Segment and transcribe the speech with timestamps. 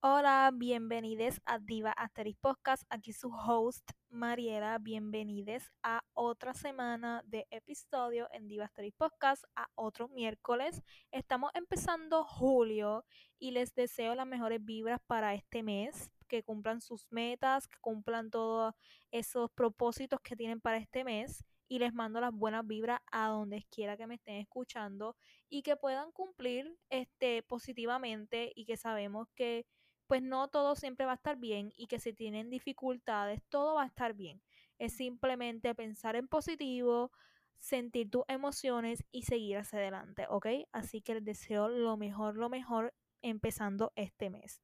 [0.00, 2.82] Hola, bienvenidos a Diva Asteris Podcast.
[2.90, 4.78] Aquí su host Mariela.
[4.78, 10.82] Bienvenidos a otra semana de episodio en Diva Asteris Podcast, a otro miércoles.
[11.12, 13.04] Estamos empezando julio
[13.38, 16.10] y les deseo las mejores vibras para este mes.
[16.26, 18.74] Que cumplan sus metas, que cumplan todos
[19.12, 21.44] esos propósitos que tienen para este mes.
[21.68, 25.16] Y les mando las buenas vibras a donde quiera que me estén escuchando
[25.48, 29.66] y que puedan cumplir este positivamente y que sabemos que
[30.06, 33.82] pues no todo siempre va a estar bien y que si tienen dificultades, todo va
[33.82, 34.40] a estar bien.
[34.78, 37.12] Es simplemente pensar en positivo,
[37.58, 40.46] sentir tus emociones y seguir hacia adelante, ¿ok?
[40.72, 44.62] Así que les deseo lo mejor, lo mejor empezando este mes.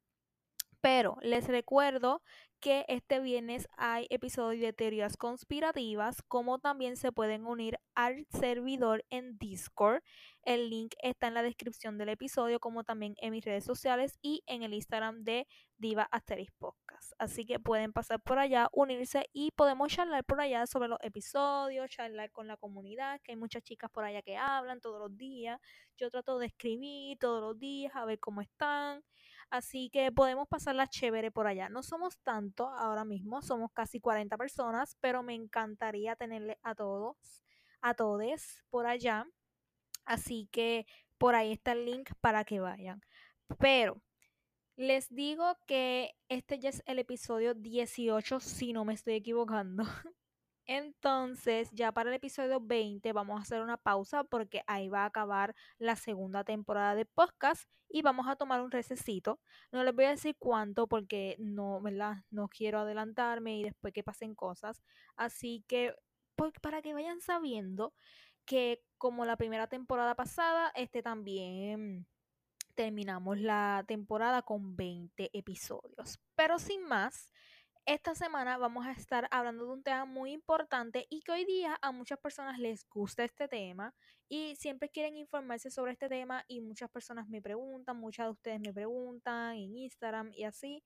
[0.84, 2.20] Pero les recuerdo
[2.61, 9.02] que este viernes hay episodios de teorías conspirativas, como también se pueden unir al servidor
[9.09, 10.02] en Discord.
[10.42, 14.42] El link está en la descripción del episodio, como también en mis redes sociales y
[14.47, 15.47] en el Instagram de
[15.78, 17.14] Diva Asteris Podcast.
[17.19, 21.89] Así que pueden pasar por allá, unirse y podemos charlar por allá sobre los episodios,
[21.89, 25.59] charlar con la comunidad, que hay muchas chicas por allá que hablan todos los días.
[25.97, 29.03] Yo trato de escribir todos los días, a ver cómo están.
[29.50, 31.69] Así que podemos pasarla chévere por allá.
[31.69, 37.17] No somos tanto ahora mismo, somos casi 40 personas, pero me encantaría tenerle a todos,
[37.81, 39.27] a todes por allá.
[40.05, 40.87] Así que
[41.19, 43.00] por ahí está el link para que vayan.
[43.59, 44.03] Pero
[44.77, 49.84] les digo que este ya es el episodio 18, si no me estoy equivocando.
[50.67, 55.06] Entonces, ya para el episodio 20 vamos a hacer una pausa porque ahí va a
[55.06, 59.41] acabar la segunda temporada de podcast y vamos a tomar un recesito.
[59.73, 62.17] No les voy a decir cuánto porque no, ¿verdad?
[62.31, 64.83] No quiero adelantarme y después que pasen cosas.
[65.17, 65.95] Así que,
[66.34, 67.93] pues, para que vayan sabiendo
[68.47, 72.06] que como la primera temporada pasada, este también
[72.75, 76.19] terminamos la temporada con 20 episodios.
[76.34, 77.33] Pero sin más,
[77.87, 81.78] esta semana vamos a estar hablando de un tema muy importante y que hoy día
[81.83, 83.95] a muchas personas les gusta este tema
[84.27, 88.61] y siempre quieren informarse sobre este tema y muchas personas me preguntan, muchas de ustedes
[88.61, 90.83] me preguntan en Instagram y así.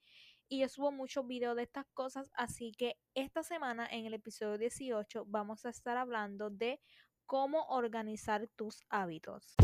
[0.48, 4.58] Y yo subo muchos videos de estas cosas, así que esta semana en el episodio
[4.58, 6.80] 18 vamos a estar hablando de
[7.26, 9.54] cómo organizar tus hábitos.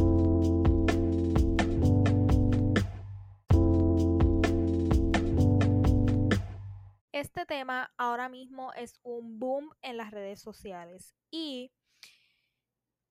[7.15, 11.71] Este tema ahora mismo es un boom en las redes sociales y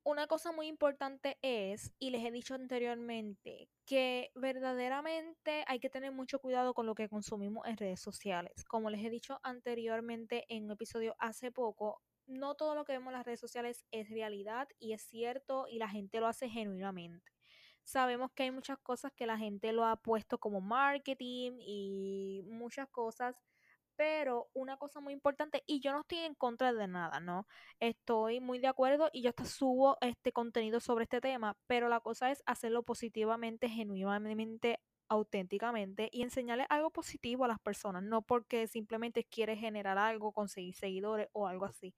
[0.04, 6.12] una cosa muy importante es, y les he dicho anteriormente, que verdaderamente hay que tener
[6.12, 8.66] mucho cuidado con lo que consumimos en redes sociales.
[8.66, 13.08] Como les he dicho anteriormente en un episodio hace poco, no todo lo que vemos
[13.08, 17.32] en las redes sociales es realidad y es cierto y la gente lo hace genuinamente.
[17.86, 22.90] Sabemos que hay muchas cosas que la gente lo ha puesto como marketing y muchas
[22.90, 23.38] cosas
[23.96, 27.48] pero una cosa muy importante, y yo no estoy en contra de nada, ¿no?
[27.80, 32.00] Estoy muy de acuerdo y yo hasta subo este contenido sobre este tema, pero la
[32.00, 38.68] cosa es hacerlo positivamente, genuinamente, auténticamente y enseñarle algo positivo a las personas, no porque
[38.68, 41.94] simplemente quieres generar algo, conseguir seguidores o algo así.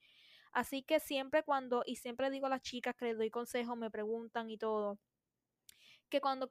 [0.51, 3.91] Así que siempre cuando, y siempre digo a las chicas que les doy consejos, me
[3.91, 4.99] preguntan y todo,
[6.09, 6.47] que cuando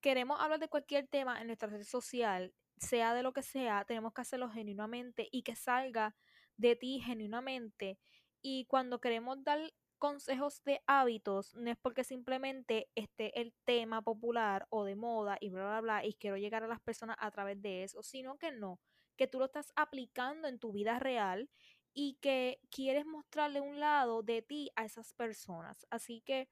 [0.00, 4.12] queremos hablar de cualquier tema en nuestra red social, sea de lo que sea, tenemos
[4.12, 6.14] que hacerlo genuinamente y que salga
[6.56, 7.98] de ti genuinamente.
[8.42, 14.66] Y cuando queremos dar consejos de hábitos, no es porque simplemente esté el tema popular
[14.70, 17.60] o de moda y bla, bla, bla, y quiero llegar a las personas a través
[17.62, 18.78] de eso, sino que no,
[19.16, 21.48] que tú lo estás aplicando en tu vida real
[21.94, 25.86] y que quieres mostrarle un lado de ti a esas personas.
[25.90, 26.48] Así que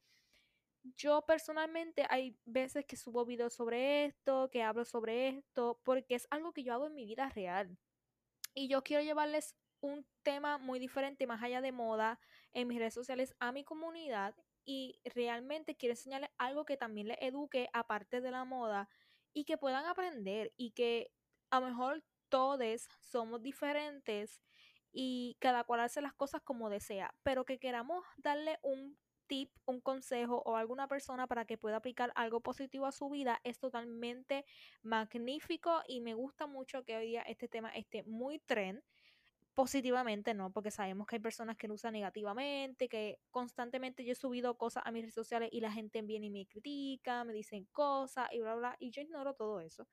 [0.96, 6.26] yo personalmente hay veces que subo videos sobre esto, que hablo sobre esto, porque es
[6.30, 7.78] algo que yo hago en mi vida real.
[8.54, 12.20] Y yo quiero llevarles un tema muy diferente, más allá de moda,
[12.52, 17.18] en mis redes sociales a mi comunidad y realmente quiero enseñarles algo que también les
[17.20, 18.88] eduque aparte de la moda
[19.34, 21.10] y que puedan aprender y que
[21.50, 24.40] a lo mejor todos somos diferentes
[24.90, 29.80] y cada cual hace las cosas como desea, pero que queramos darle un tip, un
[29.80, 34.44] consejo o alguna persona para que pueda aplicar algo positivo a su vida es totalmente
[34.82, 38.82] magnífico y me gusta mucho que hoy día este tema esté muy trend
[39.54, 44.16] positivamente no, porque sabemos que hay personas que lo usan negativamente, que constantemente yo he
[44.16, 47.64] subido cosas a mis redes sociales y la gente viene y me critica, me dicen
[47.72, 49.86] cosas y bla, bla, y yo ignoro todo eso.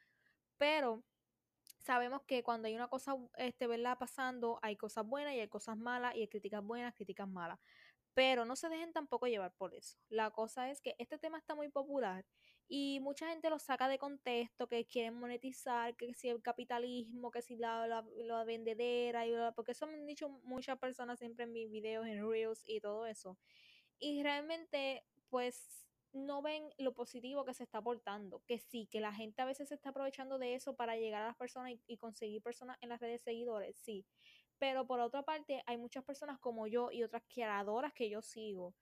[0.58, 1.04] Pero
[1.80, 3.98] sabemos que cuando hay una cosa, este, ¿verdad?
[4.00, 7.60] Pasando, hay cosas buenas y hay cosas malas y hay críticas buenas, críticas malas
[8.14, 9.98] Pero no se dejen tampoco llevar por eso.
[10.10, 12.26] La cosa es que este tema está muy popular
[12.74, 17.42] y mucha gente lo saca de contexto, que quieren monetizar, que si el capitalismo, que
[17.42, 21.70] si la, la, vendedera, y porque eso me han dicho muchas personas siempre en mis
[21.70, 23.38] videos, en Reels y todo eso.
[24.00, 29.14] Y realmente, pues no ven lo positivo que se está aportando, que sí, que la
[29.14, 31.98] gente a veces se está aprovechando de eso para llegar a las personas y, y
[31.98, 34.06] conseguir personas en las redes seguidores, sí,
[34.62, 38.76] pero por otra parte, hay muchas personas como yo y otras creadoras que yo sigo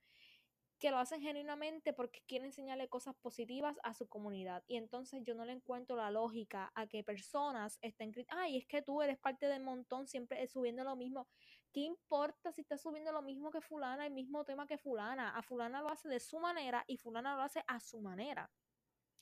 [0.78, 4.64] que lo hacen genuinamente porque quieren enseñarle cosas positivas a su comunidad.
[4.68, 8.81] Y entonces yo no le encuentro la lógica a que personas estén ay, es que
[8.81, 11.28] tú eres parte del montón, siempre subiendo lo mismo.
[11.74, 15.38] ¿Qué importa si estás subiendo lo mismo que fulana, el mismo tema que fulana?
[15.38, 18.50] A fulana lo hace de su manera y fulana lo hace a su manera.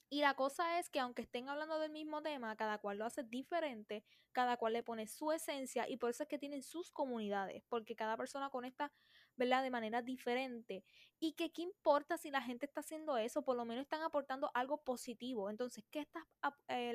[0.09, 3.23] Y la cosa es que aunque estén hablando del mismo tema, cada cual lo hace
[3.23, 7.63] diferente, cada cual le pone su esencia y por eso es que tienen sus comunidades,
[7.67, 8.91] porque cada persona conecta,
[9.35, 9.63] ¿verdad?
[9.63, 10.85] De manera diferente.
[11.19, 14.49] Y que qué importa si la gente está haciendo eso, por lo menos están aportando
[14.53, 15.49] algo positivo.
[15.49, 16.23] Entonces, ¿qué estás,
[16.69, 16.93] eh,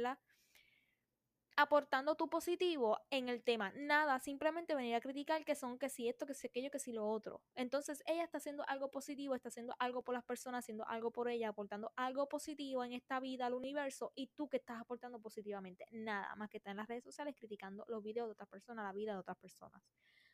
[1.57, 3.73] aportando tu positivo en el tema.
[3.77, 6.93] Nada, simplemente venir a criticar que son que si esto, que si aquello, que si
[6.93, 7.43] lo otro.
[7.55, 11.29] Entonces ella está haciendo algo positivo, está haciendo algo por las personas, haciendo algo por
[11.29, 15.87] ella, aportando algo positivo en esta vida al universo y tú que estás aportando positivamente.
[15.91, 18.93] Nada más que estar en las redes sociales criticando los videos de otras personas, la
[18.93, 19.83] vida de otras personas.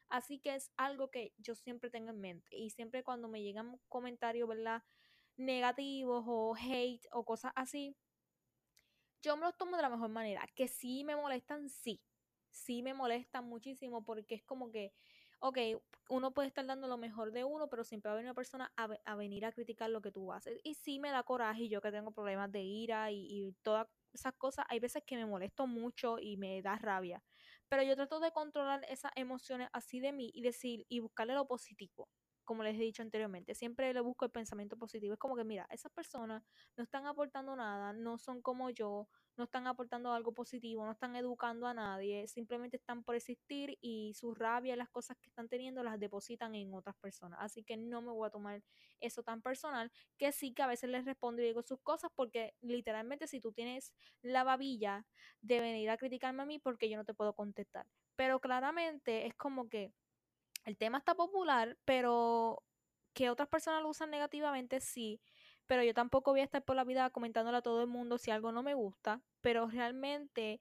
[0.09, 3.79] Así que es algo que yo siempre tengo en mente y siempre cuando me llegan
[3.89, 4.83] comentarios, ¿verdad?
[5.37, 7.97] Negativos o hate o cosas así,
[9.23, 10.47] yo me los tomo de la mejor manera.
[10.55, 12.01] Que sí me molestan, sí.
[12.51, 14.93] Sí me molestan muchísimo porque es como que,
[15.41, 15.59] ok,
[16.09, 18.73] uno puede estar dando lo mejor de uno, pero siempre va a venir una persona
[18.77, 20.59] a, venir a criticar lo que tú haces.
[20.65, 24.35] Y sí me da coraje, yo que tengo problemas de ira y, y todas esas
[24.35, 27.23] cosas, hay veces que me molesto mucho y me da rabia.
[27.69, 31.47] Pero yo trato de controlar esas emociones así de mí y decir y buscarle lo
[31.47, 32.09] positivo
[32.49, 35.13] como les he dicho anteriormente, siempre le busco el pensamiento positivo.
[35.13, 36.43] Es como que, mira, esas personas
[36.79, 39.07] no están aportando nada, no son como yo,
[39.37, 44.15] no están aportando algo positivo, no están educando a nadie, simplemente están por existir y
[44.15, 47.39] su rabia y las cosas que están teniendo las depositan en otras personas.
[47.43, 48.63] Así que no me voy a tomar
[48.99, 52.55] eso tan personal, que sí que a veces les respondo y digo sus cosas porque
[52.63, 53.93] literalmente si tú tienes
[54.23, 55.05] la babilla
[55.43, 57.87] de venir a criticarme a mí porque yo no te puedo contestar.
[58.17, 59.93] Pero claramente es como que
[60.65, 62.63] el tema está popular, pero
[63.15, 65.21] que otras personas lo usan negativamente, sí.
[65.67, 68.31] Pero yo tampoco voy a estar por la vida comentándole a todo el mundo si
[68.31, 69.23] algo no me gusta.
[69.41, 70.61] Pero realmente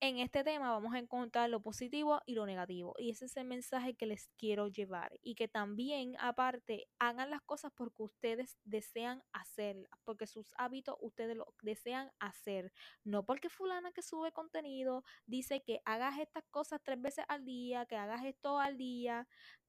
[0.00, 2.94] en este tema vamos a encontrar lo positivo y lo negativo.
[2.98, 5.18] Y ese es el mensaje que les quiero llevar.
[5.22, 9.90] Y que también, aparte, hagan las cosas porque ustedes desean hacerlas.
[10.04, 12.72] Porque sus hábitos ustedes lo desean hacer.
[13.04, 17.86] No porque fulana que sube contenido dice que hagas estas cosas tres veces al día,
[17.86, 19.26] que hagas esto al día.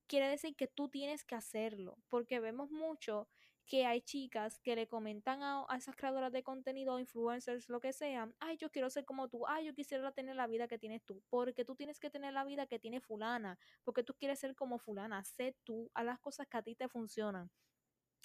[0.07, 1.97] Quiere decir que tú tienes que hacerlo.
[2.07, 3.27] Porque vemos mucho
[3.69, 8.29] que hay chicas que le comentan a, esas creadoras de contenido, influencers, lo que sea,
[8.39, 11.23] ay, yo quiero ser como tú, ay, yo quisiera tener la vida que tienes tú,
[11.29, 14.79] porque tú tienes que tener la vida que tiene fulana, porque tú quieres ser como
[14.79, 17.51] fulana, sé tú, a las cosas que a ti te funcionan.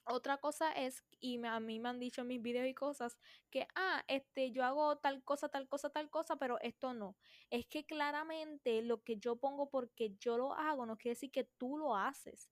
[0.06, 3.18] Otra cosa es, y a mí me han dicho en mis videos y cosas,
[3.50, 7.16] que, ah, este, yo hago tal cosa, tal cosa, tal cosa, pero esto no.
[7.50, 11.44] Es que claramente lo que yo pongo porque yo lo hago no quiere decir que
[11.44, 12.50] tú lo haces.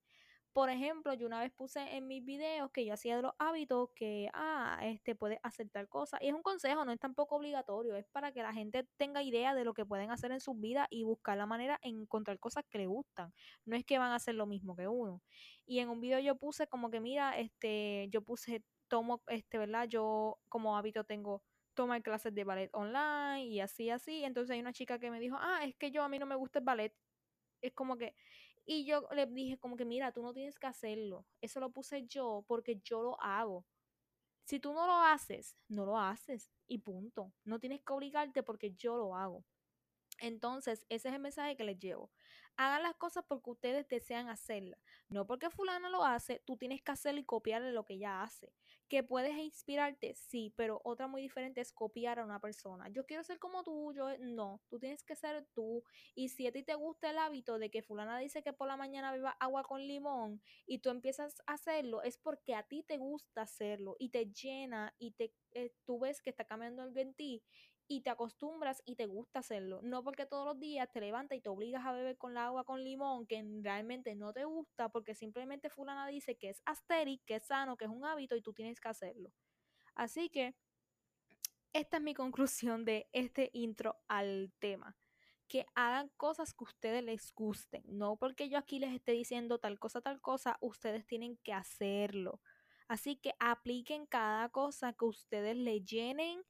[0.52, 3.88] Por ejemplo, yo una vez puse en mis videos que yo hacía de los hábitos
[3.96, 6.18] que, ah, este puede hacer tal cosa.
[6.20, 9.54] Y es un consejo, no es tampoco obligatorio, es para que la gente tenga idea
[9.54, 12.64] de lo que pueden hacer en sus vidas y buscar la manera en encontrar cosas
[12.68, 13.32] que le gustan.
[13.64, 15.22] No es que van a hacer lo mismo que uno.
[15.64, 19.88] Y en un video yo puse como que, mira, este, yo puse, tomo, este, ¿verdad?
[19.88, 21.42] Yo como hábito tengo
[21.74, 24.22] tomar clases de ballet online y así, así.
[24.24, 26.34] Entonces hay una chica que me dijo, ah, es que yo a mí no me
[26.36, 26.94] gusta el ballet.
[27.62, 28.14] Es como que
[28.64, 31.26] y yo le dije como que, mira, tú no tienes que hacerlo.
[31.40, 33.66] Eso lo puse yo porque yo lo hago.
[34.44, 37.32] Si tú no lo haces, no lo haces y punto.
[37.44, 39.44] No tienes que obligarte porque yo lo hago.
[40.20, 42.10] Entonces, ese es el mensaje que les llevo.
[42.56, 44.80] Hagan las cosas porque ustedes desean hacerlas.
[45.08, 48.52] No porque fulano lo hace, tú tienes que hacerlo y copiarle lo que ella hace.
[48.92, 52.90] Que puedes inspirarte, sí, pero otra muy diferente es copiar a una persona.
[52.90, 55.82] Yo quiero ser como tú, yo no, tú tienes que ser tú.
[56.14, 58.76] Y si a ti te gusta el hábito de que fulana dice que por la
[58.76, 62.98] mañana beba agua con limón y tú empiezas a hacerlo, es porque a ti te
[62.98, 67.14] gusta hacerlo y te llena y te, eh, tú ves que está cambiando algo en
[67.14, 67.42] ti
[67.96, 69.80] y te acostumbras y te gusta hacerlo.
[69.82, 72.64] No porque todos los días te levantas y te obligas a beber con la agua
[72.64, 77.36] con limón que realmente no te gusta porque simplemente fulana dice que es asteric, que
[77.36, 79.32] es sano, que es un hábito y tú tienes que hacerlo.
[79.94, 80.54] Así que
[81.72, 84.96] esta es mi conclusión de este intro al tema.
[85.48, 87.84] que hagan cosas que ustedes les gusten.
[87.86, 92.40] No porque yo aquí les esté diciendo tal cosa, tal cosa, ustedes tienen que hacerlo.
[92.88, 96.42] Así que apliquen cada cosa que ustedes le llenen,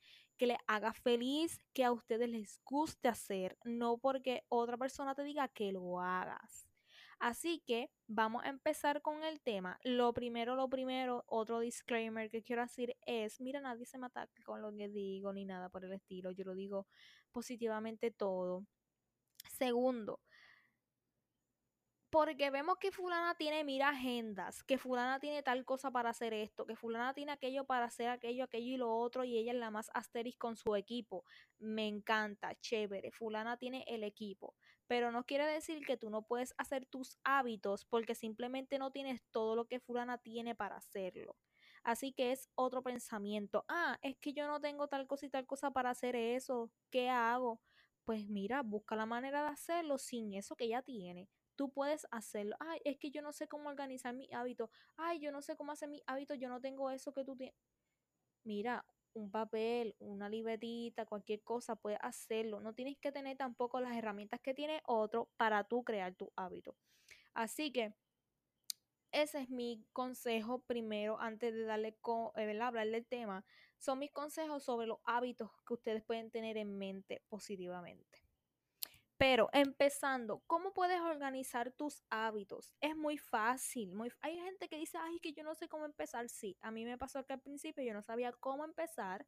[0.43, 5.23] que les haga feliz, que a ustedes les guste hacer, no porque otra persona te
[5.23, 6.69] diga que lo hagas.
[7.21, 9.79] Así que vamos a empezar con el tema.
[9.85, 14.43] Lo primero, lo primero, otro disclaimer que quiero decir es, mira, nadie se me ataque
[14.43, 16.33] con lo que digo ni nada por el estilo.
[16.33, 16.89] Yo lo digo
[17.31, 18.67] positivamente todo.
[19.49, 20.19] Segundo,
[22.13, 26.67] porque vemos que fulana tiene mira agendas, que fulana tiene tal cosa para hacer esto,
[26.67, 29.71] que fulana tiene aquello para hacer aquello, aquello y lo otro, y ella es la
[29.71, 31.25] más asteris con su equipo.
[31.59, 34.55] Me encanta, chévere, fulana tiene el equipo,
[34.87, 39.23] pero no quiere decir que tú no puedes hacer tus hábitos porque simplemente no tienes
[39.31, 41.39] todo lo que fulana tiene para hacerlo.
[41.83, 43.65] Así que es otro pensamiento.
[43.69, 46.71] Ah, es que yo no tengo tal cosa y tal cosa para hacer eso.
[46.91, 47.63] ¿Qué hago?
[48.05, 52.57] Pues mira, busca la manera de hacerlo sin eso que ella tiene tú puedes hacerlo.
[52.61, 54.71] Ay, es que yo no sé cómo organizar mi hábito.
[54.97, 57.55] Ay, yo no sé cómo hacer mi hábito, yo no tengo eso que tú tienes.
[58.45, 62.61] Mira, un papel, una libretita, cualquier cosa, puedes hacerlo.
[62.61, 66.77] No tienes que tener tampoco las herramientas que tiene otro para tú crear tu hábito.
[67.35, 67.95] Así que
[69.13, 71.97] ese es mi consejo primero antes de darle
[72.37, 73.45] eh, hablarle del tema.
[73.79, 78.22] Son mis consejos sobre los hábitos que ustedes pueden tener en mente positivamente.
[79.23, 82.75] Pero empezando, ¿cómo puedes organizar tus hábitos?
[82.81, 83.97] Es muy fácil.
[84.21, 86.29] Hay gente que dice, ay, que yo no sé cómo empezar.
[86.29, 89.25] Sí, a mí me pasó que al principio yo no sabía cómo empezar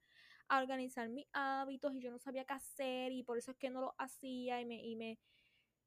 [0.48, 3.70] a organizar mis hábitos y yo no sabía qué hacer y por eso es que
[3.70, 5.20] no lo hacía y me, y me,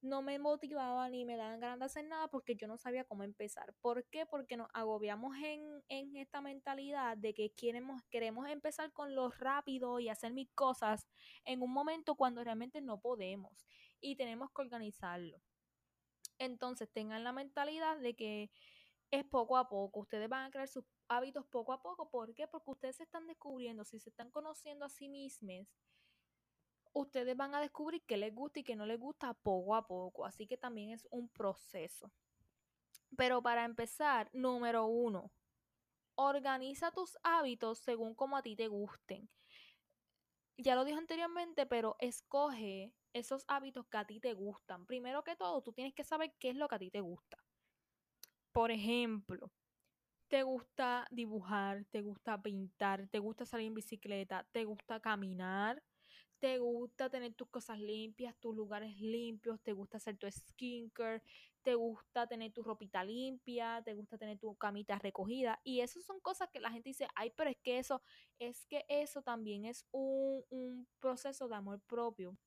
[0.01, 3.23] no me motivaban ni me daban ganas de hacer nada porque yo no sabía cómo
[3.23, 3.73] empezar.
[3.81, 4.25] ¿Por qué?
[4.25, 10.09] Porque nos agobiamos en, esta mentalidad de que queremos, queremos empezar con lo rápido y
[10.09, 11.07] hacer mis cosas
[11.45, 13.65] en un momento cuando realmente no podemos
[14.01, 15.41] y tenemos que organizarlo.
[16.39, 18.51] Entonces tengan la mentalidad de que
[19.11, 20.01] es poco a poco.
[20.01, 22.09] Ustedes van a crear sus hábitos poco a poco.
[22.09, 22.47] ¿Por qué?
[22.47, 25.67] Porque ustedes se están descubriendo, si se están conociendo a sí mismos,
[26.93, 30.25] ustedes van a descubrir qué les gusta y qué no les gusta poco a poco.
[30.25, 32.11] Así que también es un proceso.
[33.15, 35.31] Pero para empezar, número uno,
[36.15, 39.29] organiza tus hábitos según como a ti te gusten.
[40.57, 44.85] Ya lo dije anteriormente, pero escoge esos hábitos que a ti te gustan.
[44.85, 47.37] Primero que todo, tú tienes que saber qué es lo que a ti te gusta.
[48.51, 49.51] Por ejemplo,
[50.27, 55.83] te gusta dibujar, te gusta pintar, te gusta salir en bicicleta, te gusta caminar,
[56.39, 61.23] te gusta tener tus cosas limpias, tus lugares limpios, te gusta hacer tu skincare,
[61.63, 65.59] te gusta tener tu ropita limpia, te gusta tener tu camita recogida.
[65.63, 68.01] Y eso son cosas que la gente dice, ay, pero es que eso,
[68.39, 72.37] es que eso también es un, un proceso de amor propio.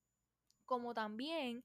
[0.70, 1.64] Como también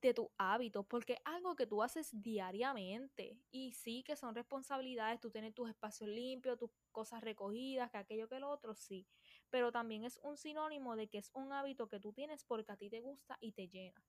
[0.00, 3.36] de tus hábitos, porque es algo que tú haces diariamente.
[3.50, 8.28] Y sí que son responsabilidades, tú tienes tus espacios limpios, tus cosas recogidas, que aquello
[8.28, 9.08] que lo otro, sí
[9.50, 12.76] pero también es un sinónimo de que es un hábito que tú tienes porque a
[12.76, 14.02] ti te gusta y te llena.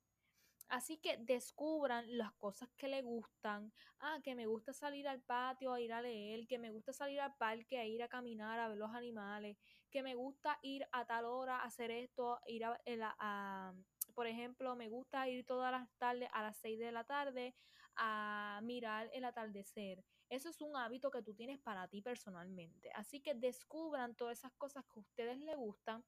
[0.68, 3.72] Así que descubran las cosas que le gustan.
[4.00, 7.22] Ah, que me gusta salir al patio a ir a leer, que me gusta salir
[7.22, 9.58] al parque a ir a caminar, a ver los animales,
[9.92, 12.76] que me gusta ir a tal hora a hacer esto, ir a,
[13.20, 13.74] a
[14.16, 17.54] por ejemplo, me gusta ir todas las tardes a las 6 de la tarde
[17.96, 20.04] a mirar el atardecer.
[20.30, 22.90] Eso es un hábito que tú tienes para ti personalmente.
[22.96, 26.04] Así que descubran todas esas cosas que a ustedes les gustan,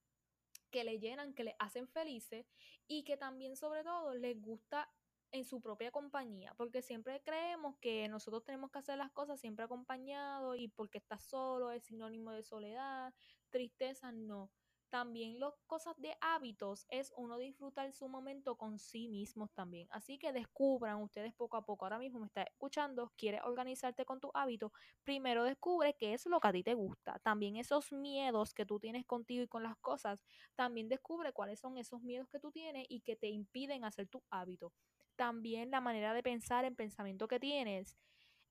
[0.72, 2.46] que le llenan, que les hacen felices
[2.88, 4.90] y que también sobre todo les gusta
[5.32, 9.66] en su propia compañía, porque siempre creemos que nosotros tenemos que hacer las cosas siempre
[9.66, 13.14] acompañados y porque estás solo es sinónimo de soledad,
[13.50, 14.50] tristeza, no.
[14.90, 19.88] También las cosas de hábitos es uno disfrutar su momento con sí mismos también.
[19.92, 21.86] Así que descubran ustedes poco a poco.
[21.86, 24.72] Ahora mismo me está escuchando, quieres organizarte con tu hábito.
[25.04, 27.20] Primero descubre qué es lo que a ti te gusta.
[27.20, 30.24] También esos miedos que tú tienes contigo y con las cosas.
[30.56, 34.24] También descubre cuáles son esos miedos que tú tienes y que te impiden hacer tu
[34.30, 34.72] hábito.
[35.18, 37.98] También la manera de pensar en pensamiento que tienes.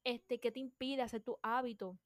[0.05, 1.99] Este, que te impide hacer tu hábito.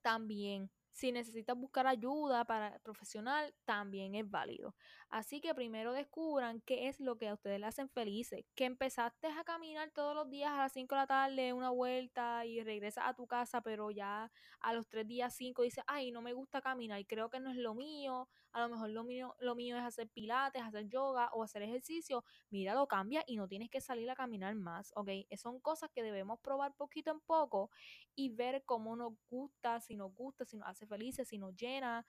[0.00, 4.74] También si necesitas buscar ayuda para profesional, también es válido.
[5.10, 8.44] Así que primero descubran qué es lo que a ustedes les hacen felices.
[8.56, 12.44] Que empezaste a caminar todos los días a las 5 de la tarde, una vuelta
[12.44, 16.20] y regresas a tu casa, pero ya a los 3 días, 5 dices, ay, no
[16.20, 18.28] me gusta caminar, y creo que no es lo mío.
[18.52, 22.24] A lo mejor lo mío, lo mío es hacer pilates, hacer yoga o hacer ejercicio.
[22.50, 25.10] Mira, lo cambia y no tienes que salir a caminar más, ¿ok?
[25.36, 27.70] Son cosas que debemos probar poquito en poco
[28.14, 32.06] y ver cómo nos gusta, si nos gusta, si nos hace felices, si nos llena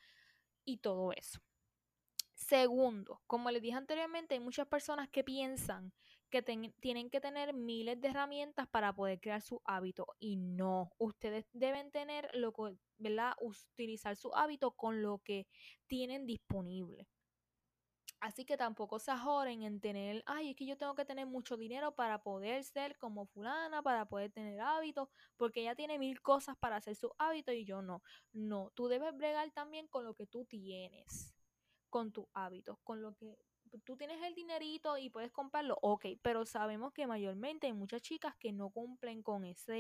[0.65, 1.39] y todo eso.
[2.34, 5.91] Segundo, como les dije anteriormente, hay muchas personas que piensan
[6.29, 11.50] que tienen que tener miles de herramientas para poder crear su hábito y no, ustedes
[11.53, 12.77] deben tener lo que.
[13.39, 15.48] Utilizar su hábito con lo que
[15.88, 17.07] tienen disponible.
[18.19, 21.55] Así que tampoco se ajoren en tener, ay, es que yo tengo que tener mucho
[21.55, 25.07] dinero para poder ser como fulana, para poder tener hábitos,
[25.38, 28.03] porque ella tiene mil cosas para hacer su hábito y yo no.
[28.33, 31.33] No, tú debes bregar también con lo que tú tienes,
[31.89, 33.38] con tus hábitos, con lo que
[33.84, 38.36] tú tienes el dinerito y puedes comprarlo, ok, pero sabemos que mayormente hay muchas chicas
[38.38, 39.74] que no cumplen con esa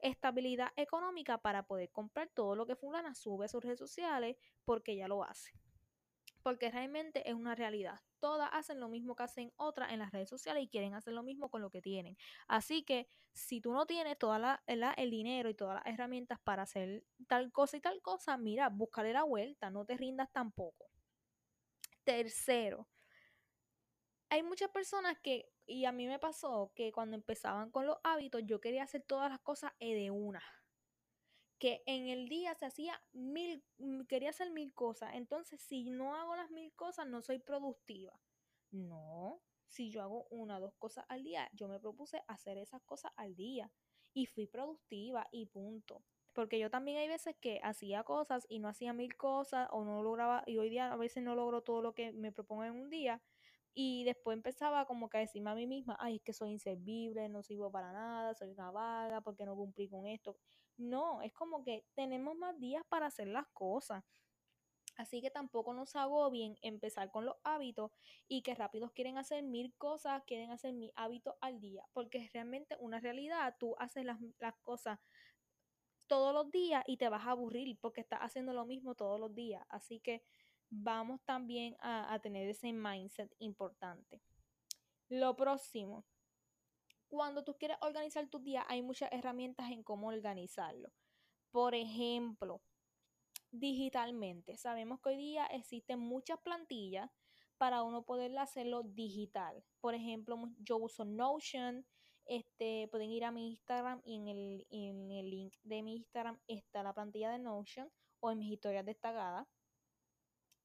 [0.00, 4.92] estabilidad económica para poder comprar todo lo que fulana sube a sus redes sociales porque
[4.92, 5.52] ella lo hace
[6.42, 8.00] porque realmente es una realidad.
[8.18, 11.22] Todas hacen lo mismo que hacen otras en las redes sociales y quieren hacer lo
[11.22, 12.16] mismo con lo que tienen.
[12.48, 14.36] Así que si tú no tienes todo
[14.66, 19.12] el dinero y todas las herramientas para hacer tal cosa y tal cosa, mira, búscale
[19.12, 20.86] la vuelta, no te rindas tampoco.
[22.04, 22.88] Tercero,
[24.32, 28.40] hay muchas personas que, y a mí me pasó que cuando empezaban con los hábitos,
[28.46, 30.42] yo quería hacer todas las cosas de una
[31.58, 35.10] que en el día se hacía mil, mm, quería hacer mil cosas.
[35.16, 38.18] Entonces, si no hago las mil cosas, no soy productiva.
[38.70, 42.82] No, si yo hago una o dos cosas al día, yo me propuse hacer esas
[42.84, 43.70] cosas al día
[44.14, 46.02] y fui productiva y punto.
[46.32, 50.02] Porque yo también hay veces que hacía cosas y no hacía mil cosas o no
[50.02, 52.88] lograba, y hoy día a veces no logro todo lo que me propongo en un
[52.88, 53.20] día.
[53.74, 57.28] Y después empezaba como que a decirme a mí misma, ay, es que soy inservible,
[57.28, 60.36] no sirvo para nada, soy una vaga, porque no cumplí con esto.
[60.76, 64.04] No, es como que tenemos más días para hacer las cosas.
[64.96, 67.90] Así que tampoco nos hago bien empezar con los hábitos
[68.28, 72.32] y que rápidos quieren hacer mil cosas, quieren hacer mil hábitos al día, porque es
[72.32, 73.56] realmente una realidad.
[73.58, 74.18] Tú haces las,
[74.60, 74.98] cosas
[76.06, 79.34] todos los días y te vas a aburrir porque estás haciendo lo mismo todos los
[79.34, 79.64] días.
[79.70, 80.22] Así que
[80.74, 84.22] vamos también a, a tener ese mindset importante.
[85.08, 86.06] Lo próximo,
[87.08, 90.90] cuando tú quieres organizar tu día, hay muchas herramientas en cómo organizarlo.
[91.50, 92.62] Por ejemplo,
[93.50, 94.56] digitalmente.
[94.56, 97.10] Sabemos que hoy día existen muchas plantillas
[97.58, 99.62] para uno poder hacerlo digital.
[99.80, 101.86] Por ejemplo, yo uso Notion.
[102.24, 106.40] Este, pueden ir a mi Instagram y en el, en el link de mi Instagram
[106.46, 109.46] está la plantilla de Notion o en mis historias destacadas.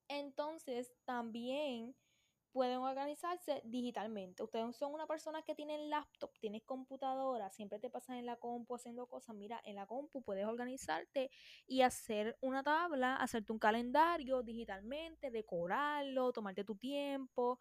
[0.09, 1.95] Entonces, también
[2.51, 4.41] pueden organizarse digitalmente.
[4.43, 8.75] Ustedes son una persona que tiene laptop, tienes computadora, siempre te pasas en la compu
[8.75, 9.35] haciendo cosas.
[9.35, 11.29] Mira, en la compu puedes organizarte
[11.67, 17.59] y hacer una tabla, hacerte un calendario digitalmente, decorarlo, tomarte tu tiempo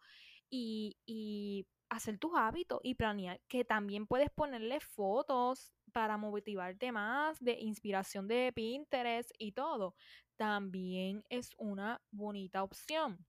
[0.49, 3.39] y, y hacer tus hábitos y planear.
[3.47, 9.95] Que también puedes ponerle fotos para motivarte más, de inspiración de Pinterest y todo.
[10.37, 13.25] También es una bonita opción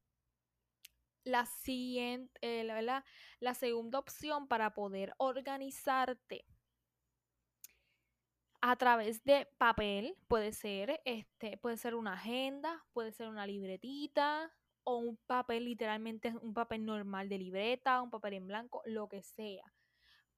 [1.29, 6.44] la siguiente, eh, la, segunda opción para poder organizarte
[8.61, 14.53] a través de papel, puede ser, este, puede ser una agenda, puede ser una libretita
[14.83, 19.23] o un papel, literalmente un papel normal de libreta, un papel en blanco, lo que
[19.23, 19.73] sea.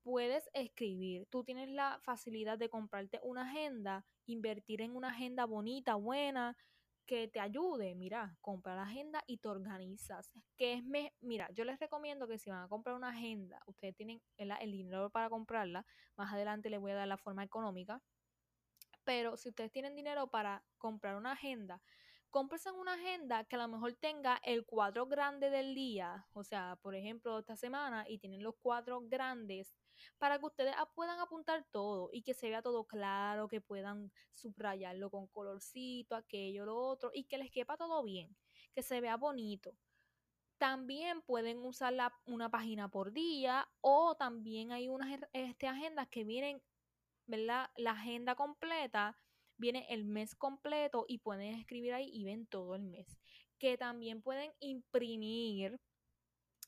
[0.02, 1.26] Puedes escribir.
[1.30, 6.56] Tú tienes la facilidad de comprarte una agenda, invertir en una agenda bonita, buena,
[7.10, 10.30] que te ayude, mira, compra la agenda y te organizas.
[10.56, 10.84] Que es
[11.20, 15.10] mira, yo les recomiendo que si van a comprar una agenda, ustedes tienen el, dinero
[15.10, 15.84] para comprarla,
[16.16, 18.00] más adelante les voy a dar la forma económica,
[19.02, 21.82] pero si ustedes tienen dinero para comprar una agenda,
[22.30, 26.78] cómprense una agenda que a lo mejor tenga el cuadro grande del día, o sea,
[26.80, 29.74] por ejemplo, esta semana y tienen los cuatro grandes
[30.18, 35.10] para que ustedes puedan apuntar todo y que se vea todo claro, que puedan subrayarlo
[35.10, 38.36] con colorcito, aquello, lo otro, y que les quepa todo bien,
[38.72, 39.76] que se vea bonito.
[40.58, 41.94] También pueden usar
[42.26, 46.62] una página por día o también hay unas este, agendas que vienen,
[47.26, 47.70] ¿verdad?
[47.76, 49.18] La agenda completa,
[49.56, 53.18] viene el mes completo y pueden escribir ahí y ven todo el mes.
[53.58, 55.80] Que también pueden imprimir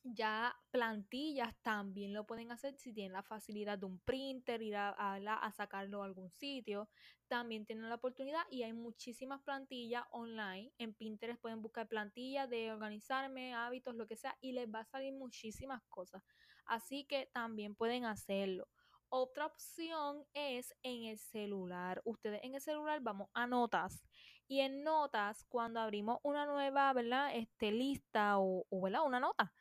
[0.05, 4.91] ya plantillas también lo pueden hacer si tienen la facilidad de un printer, ir a,
[4.91, 6.89] a, sacarlo a algún sitio.
[7.29, 10.73] También tienen la oportunidad y hay muchísimas plantillas online.
[10.79, 14.85] En Pinterest pueden buscar plantillas de organizarme, hábitos, lo que sea, y les va a
[14.85, 16.23] salir muchísimas cosas.
[16.67, 18.69] Así que también pueden hacerlo.
[19.09, 22.01] Otra opción es en el celular.
[22.05, 24.03] Ustedes en el celular vamos a notas.
[24.49, 27.35] Y en notas, cuando abrimos una nueva, ¿verdad?
[27.35, 28.67] Este, lista o.
[28.71, 29.53] Una nota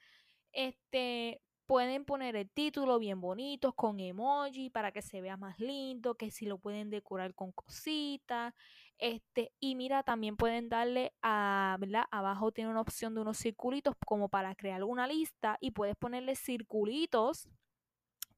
[0.54, 6.16] este, Pueden poner el título bien bonito, con emoji, para que se vea más lindo,
[6.16, 8.54] que si lo pueden decorar con cositas.
[8.98, 12.04] Este, y mira, también pueden darle a, ¿verdad?
[12.12, 16.36] Abajo tiene una opción de unos circulitos como para crear una lista y puedes ponerle
[16.36, 17.48] circulitos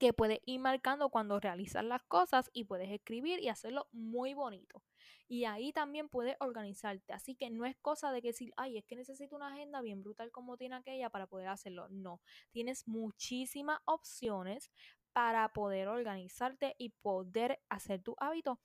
[0.03, 4.83] que puedes ir marcando cuando realizas las cosas y puedes escribir y hacerlo muy bonito.
[5.29, 7.13] Y ahí también puedes organizarte.
[7.13, 10.03] Así que no es cosa de que decir, ay, es que necesito una agenda bien
[10.03, 11.87] brutal como tiene aquella para poder hacerlo.
[11.87, 12.19] No,
[12.51, 14.73] tienes muchísimas opciones
[15.13, 18.59] para poder organizarte y poder hacer tu hábito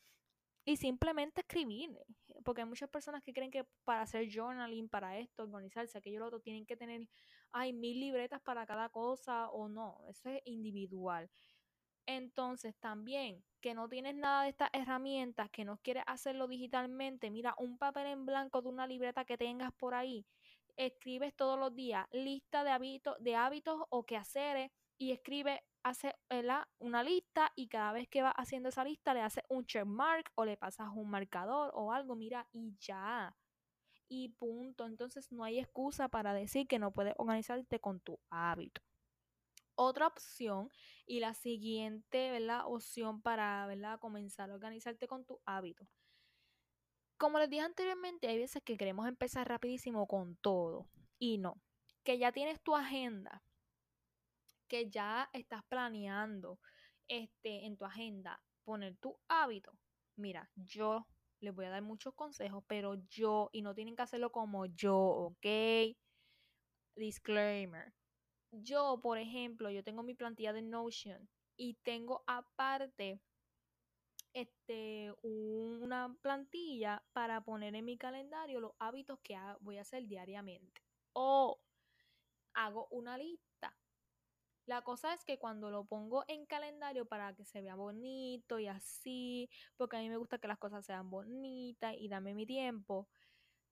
[0.65, 1.97] y simplemente escribir.
[2.45, 6.27] Porque hay muchas personas que creen que para hacer journaling, para esto, organizarse, aquello, lo
[6.27, 7.09] otro, tienen que tener,
[7.53, 10.01] ay, mil libretas para cada cosa o no.
[10.09, 11.31] Eso es individual.
[12.07, 17.55] Entonces, también que no tienes nada de estas herramientas, que no quieres hacerlo digitalmente, mira,
[17.59, 20.27] un papel en blanco de una libreta que tengas por ahí,
[20.77, 26.15] escribes todos los días lista de hábitos, de hábitos o quehaceres y escribe, hace
[26.79, 30.31] una lista y cada vez que vas haciendo esa lista le haces un check mark
[30.35, 33.35] o le pasas un marcador o algo, mira, y ya.
[34.09, 34.87] Y punto.
[34.87, 38.81] Entonces no hay excusa para decir que no puedes organizarte con tu hábito
[39.79, 40.71] otra opción
[41.07, 42.63] y la siguiente, ¿verdad?
[42.67, 44.01] Opción para, ¿verdad?
[44.01, 45.89] Comenzar a organizarte con tu hábito.
[47.17, 51.61] Como les dije anteriormente, hay veces que queremos empezar rapidísimo con todo y no.
[52.03, 53.43] Que ya tienes tu agenda,
[54.67, 56.59] que ya estás planeando
[57.07, 59.73] este, en tu agenda poner tu hábito.
[60.17, 61.07] Mira, yo
[61.41, 64.97] les voy a dar muchos consejos, pero yo, y no tienen que hacerlo como yo,
[64.97, 65.47] ¿ok?
[66.97, 67.93] Disclaimer
[68.53, 73.21] yo, por ejemplo, yo tengo mi plantilla de Notion y tengo aparte
[74.33, 80.81] este, una plantilla para poner en mi calendario los hábitos que voy a hacer diariamente.
[81.13, 81.61] O
[82.55, 83.48] hago una lista.
[84.69, 88.67] La cosa es que cuando lo pongo en calendario para que se vea bonito y
[88.67, 93.09] así, porque a mí me gusta que las cosas sean bonitas y dame mi tiempo,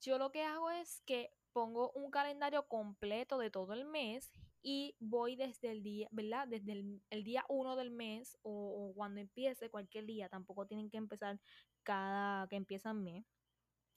[0.00, 4.32] yo lo que hago es que pongo un calendario completo de todo el mes
[4.62, 6.48] y voy desde el día, ¿verdad?
[6.48, 11.38] Desde el, día uno del mes o, cuando empiece cualquier día, tampoco tienen que empezar
[11.82, 13.26] cada que empiezan mes.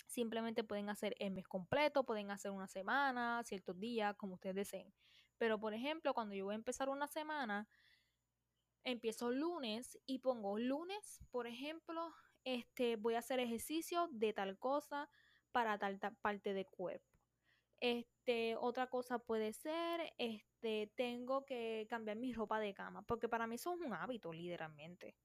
[0.06, 4.94] Simplemente pueden hacer el mes completo, pueden hacer una semana, ciertos días, como ustedes deseen.
[5.40, 7.68] Pero, por ejemplo, cuando yo voy a empezar una semana,
[8.84, 15.10] empiezo lunes y pongo lunes, por ejemplo, este, voy a hacer ejercicio de tal cosa
[15.52, 17.18] para tal parte de cuerpo.
[17.80, 23.48] Este, otra cosa puede ser, este, tengo que cambiar mi ropa de cama, porque para
[23.48, 25.16] mí eso es un hábito, literalmente.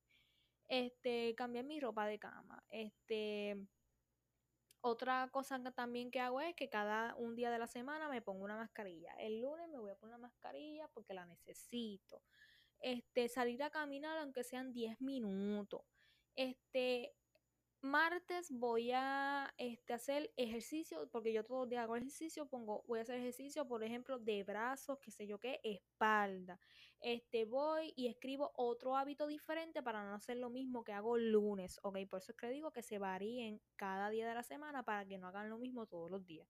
[0.68, 2.62] Este, cambiar mi ropa de cama.
[2.70, 3.66] Este,
[4.86, 8.44] otra cosa también que hago es que cada un día de la semana me pongo
[8.44, 9.14] una mascarilla.
[9.14, 12.22] El lunes me voy a poner una mascarilla porque la necesito.
[12.80, 15.80] Este, salir a caminar aunque sean 10 minutos.
[16.36, 17.14] Este,
[17.84, 22.98] martes voy a este, hacer ejercicio, porque yo todos los días hago ejercicio, pongo, voy
[22.98, 26.58] a hacer ejercicio, por ejemplo, de brazos, qué sé yo qué, espalda.
[27.00, 31.78] Este, voy y escribo otro hábito diferente para no hacer lo mismo que hago lunes,
[31.82, 31.98] ¿ok?
[32.08, 35.18] Por eso es que digo que se varíen cada día de la semana para que
[35.18, 36.48] no hagan lo mismo todos los días.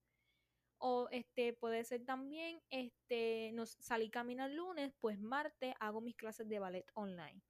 [0.79, 6.17] O este puede ser también, este, nos salí a caminar lunes, pues martes hago mis
[6.17, 7.43] clases de ballet online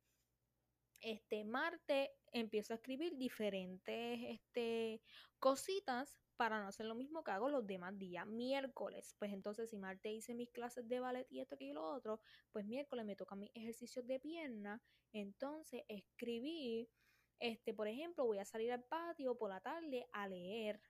[1.04, 5.02] este martes empiezo a escribir diferentes este,
[5.38, 8.26] cositas para no hacer lo mismo que hago los demás días.
[8.26, 12.20] Miércoles, pues entonces si martes hice mis clases de ballet y esto y lo otro,
[12.50, 14.82] pues miércoles me toca mis ejercicios de pierna.
[15.12, 16.88] Entonces escribí,
[17.38, 20.80] este, por ejemplo, voy a salir al patio por la tarde a leer.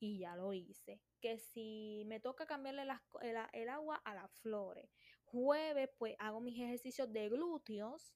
[0.00, 1.00] Y ya lo hice.
[1.20, 4.90] Que si me toca cambiarle el, el agua a las flores.
[5.22, 8.12] Jueves, pues hago mis ejercicios de glúteos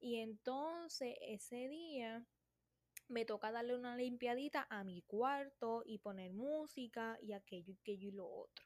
[0.00, 2.26] y entonces ese día
[3.08, 8.08] me toca darle una limpiadita a mi cuarto y poner música y aquello y aquello
[8.08, 8.64] y lo otro.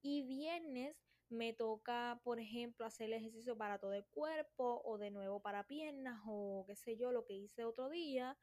[0.00, 0.96] Y viernes
[1.28, 5.66] me toca, por ejemplo, hacer el ejercicio para todo el cuerpo o de nuevo para
[5.66, 8.36] piernas o qué sé yo, lo que hice otro día.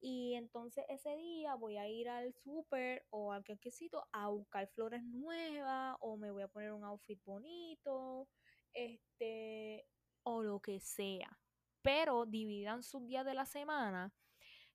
[0.00, 5.02] Y entonces ese día voy a ir al súper o al quesito a buscar flores
[5.04, 8.28] nuevas o me voy a poner un outfit bonito,
[8.72, 9.86] este,
[10.24, 11.41] o lo que sea
[11.82, 14.12] pero dividan sus días de la semana,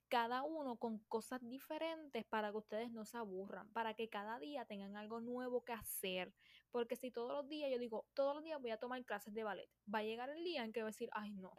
[0.09, 4.65] cada uno con cosas diferentes para que ustedes no se aburran, para que cada día
[4.65, 6.33] tengan algo nuevo que hacer.
[6.71, 9.43] Porque si todos los días yo digo, todos los días voy a tomar clases de
[9.43, 11.53] ballet, va a llegar el día en que voy a decir, ay no,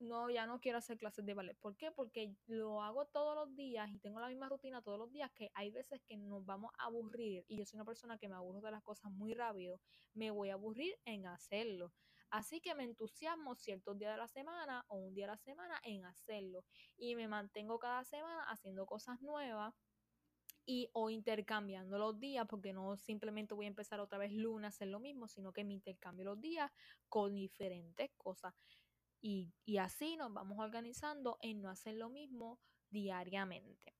[0.00, 1.56] no, ya no quiero hacer clases de ballet.
[1.58, 1.90] ¿Por qué?
[1.92, 5.50] Porque lo hago todos los días y tengo la misma rutina todos los días que
[5.54, 8.60] hay veces que nos vamos a aburrir y yo soy una persona que me aburro
[8.60, 9.80] de las cosas muy rápido,
[10.14, 11.92] me voy a aburrir en hacerlo.
[12.34, 15.80] Así que me entusiasmo ciertos días de la semana o un día de la semana
[15.84, 16.64] en hacerlo
[16.96, 19.72] y me mantengo cada semana haciendo cosas nuevas
[20.66, 24.68] y o intercambiando los días, porque no simplemente voy a empezar otra vez lunes a
[24.70, 26.72] hacer lo mismo, sino que me intercambio los días
[27.08, 28.52] con diferentes cosas.
[29.20, 32.58] Y, y así nos vamos organizando en no hacer lo mismo
[32.90, 33.94] diariamente.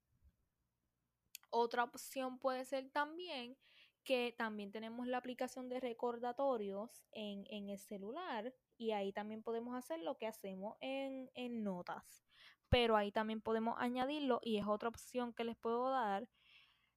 [1.51, 3.57] Otra opción puede ser también
[4.05, 9.77] que también tenemos la aplicación de recordatorios en, en el celular y ahí también podemos
[9.77, 12.25] hacer lo que hacemos en, en notas.
[12.69, 16.29] Pero ahí también podemos añadirlo y es otra opción que les puedo dar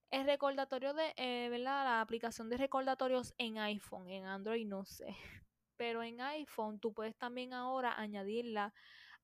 [0.09, 1.57] el recordatorio de, eh.
[1.59, 5.07] La aplicación de recordatorios en iPhone, en Android no sé.
[5.77, 8.73] Pero en iPhone tú puedes también ahora añadirla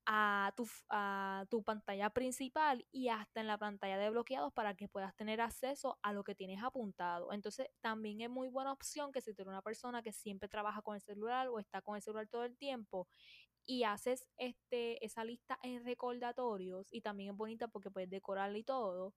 [0.06, 4.88] a tu, a tu pantalla principal y hasta en la pantalla de bloqueados para que
[4.88, 7.32] puedas tener acceso a lo que tienes apuntado.
[7.32, 10.82] Entonces también es muy buena opción que si tú eres una persona que siempre trabaja
[10.82, 13.08] con el celular o está con el celular todo el tiempo
[13.66, 18.64] y haces este, esa lista en recordatorios y también es bonita porque puedes decorarla y
[18.64, 19.14] todo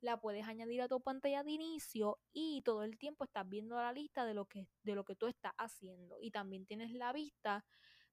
[0.00, 3.92] la puedes añadir a tu pantalla de inicio y todo el tiempo estás viendo la
[3.92, 6.18] lista de lo que, de lo que tú estás haciendo.
[6.20, 7.64] Y también tienes la vista,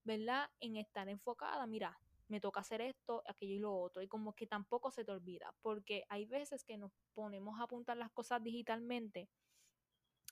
[0.04, 0.50] ¿verdad?
[0.60, 4.02] En estar enfocada, mira, me toca hacer esto, aquello y lo otro.
[4.02, 7.98] Y como que tampoco se te olvida, porque hay veces que nos ponemos a apuntar
[7.98, 9.30] las cosas digitalmente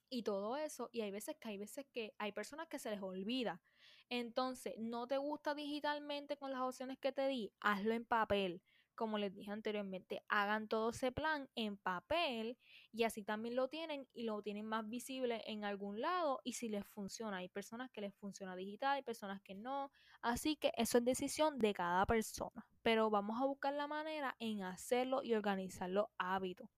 [0.10, 3.02] y todo eso, y hay veces que hay veces que hay personas que se les
[3.02, 3.62] olvida.
[4.10, 8.62] Entonces, no te gusta digitalmente con las opciones que te di, hazlo en papel
[8.96, 12.58] como les dije anteriormente, hagan todo ese plan en papel
[12.92, 16.70] y así también lo tienen y lo tienen más visible en algún lado y si
[16.70, 17.38] les funciona.
[17.38, 19.92] Hay personas que les funciona digital, hay personas que no.
[20.22, 22.66] Así que eso es decisión de cada persona.
[22.82, 26.70] Pero vamos a buscar la manera en hacerlo y organizar los hábitos.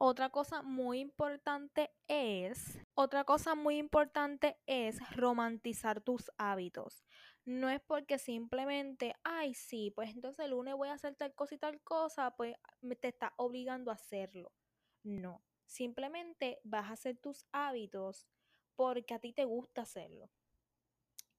[0.00, 7.04] Otra cosa muy importante es, otra cosa muy importante es romantizar tus hábitos
[7.48, 11.54] no es porque simplemente, ay, sí, pues entonces el lunes voy a hacer tal cosa
[11.54, 12.56] y tal cosa, pues
[13.00, 14.52] te está obligando a hacerlo.
[15.02, 18.28] No, simplemente vas a hacer tus hábitos
[18.76, 20.30] porque a ti te gusta hacerlo.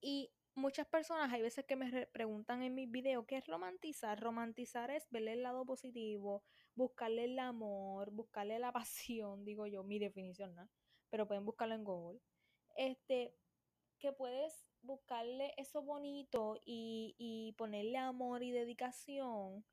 [0.01, 4.19] Y muchas personas, hay veces que me preguntan en mis videos, ¿qué es romantizar?
[4.19, 6.43] Romantizar es verle el lado positivo,
[6.75, 10.69] buscarle el amor, buscarle la pasión, digo yo, mi definición, ¿no?
[11.09, 12.19] Pero pueden buscarlo en Google.
[12.75, 13.33] Este,
[13.99, 19.65] que puedes buscarle eso bonito y, ponerle amor y dedicación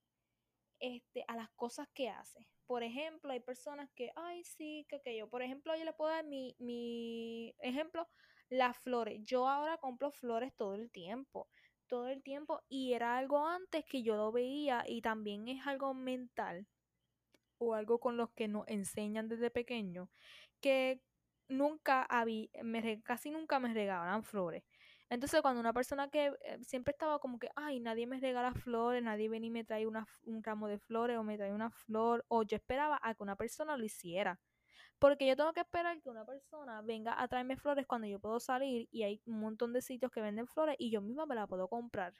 [0.81, 2.49] este, a las cosas que hace.
[2.67, 6.11] Por ejemplo, hay personas que, ay, sí, que, que yo, por ejemplo, yo le puedo
[6.11, 8.09] dar mi, mi ejemplo,
[8.51, 9.21] las flores.
[9.25, 11.49] Yo ahora compro flores todo el tiempo,
[11.89, 15.95] todo el tiempo, y era algo antes que yo lo veía y también es algo
[15.95, 16.67] mental
[17.59, 20.11] o algo con los que nos enseñan desde pequeño,
[20.61, 21.01] que
[21.49, 24.65] nunca había, me, casi nunca me regalan flores.
[25.09, 29.03] Entonces, cuando una persona que eh, siempre estaba como que, ay, nadie me regala flores,
[29.03, 32.25] nadie viene y me trae una, un ramo de flores o me trae una flor,
[32.29, 34.41] o yo esperaba a que una persona lo hiciera.
[34.99, 38.41] Porque yo tengo que esperar que una persona venga a traerme flores cuando yo puedo
[38.41, 41.47] salir y hay un montón de sitios que venden flores y yo misma me la
[41.47, 42.15] puedo comprar.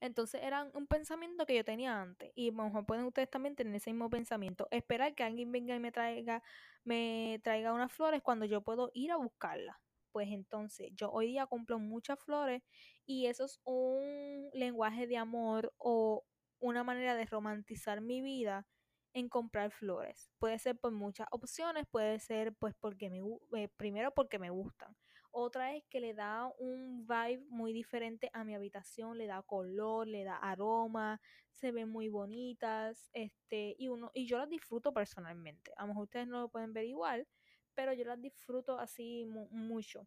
[0.00, 2.32] Entonces era un pensamiento que yo tenía antes.
[2.34, 4.66] Y a lo mejor pueden ustedes también tener ese mismo pensamiento.
[4.72, 6.42] Esperar que alguien venga y me traiga,
[6.84, 9.76] me traiga unas flores cuando yo puedo ir a buscarlas.
[10.10, 12.62] Pues entonces yo hoy día compro muchas flores
[13.06, 16.24] y eso es un lenguaje de amor o
[16.58, 18.66] una manera de romantizar mi vida
[19.14, 20.30] en comprar flores.
[20.38, 23.20] Puede ser por muchas opciones, puede ser pues porque me
[23.58, 24.96] eh, primero porque me gustan.
[25.30, 30.06] Otra es que le da un vibe muy diferente a mi habitación, le da color,
[30.06, 31.20] le da aroma,
[31.52, 35.72] se ven muy bonitas, este, y uno, y yo las disfruto personalmente.
[35.76, 37.26] A lo mejor ustedes no lo pueden ver igual,
[37.74, 40.06] pero yo las disfruto así mucho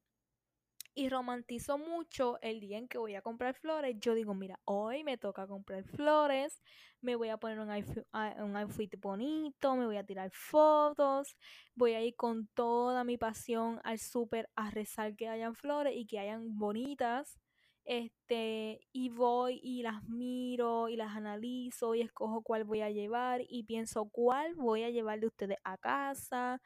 [0.96, 3.96] y romantizo mucho el día en que voy a comprar flores.
[4.00, 6.62] Yo digo, mira, hoy me toca comprar flores,
[7.02, 8.04] me voy a poner un outfit,
[8.38, 11.36] un outfit bonito, me voy a tirar fotos,
[11.76, 16.08] voy a ir con toda mi pasión al súper a rezar que hayan flores y
[16.08, 17.38] que hayan bonitas.
[17.84, 23.42] Este, y voy y las miro y las analizo y escojo cuál voy a llevar
[23.48, 26.60] y pienso cuál voy a llevar de ustedes a casa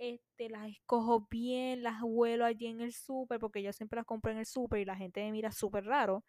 [0.00, 4.32] este, las escojo bien, las huelo allí en el súper, porque yo siempre las compro
[4.32, 6.24] en el súper y la gente me mira súper raro.